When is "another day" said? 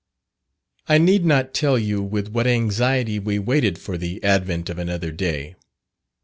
4.79-5.55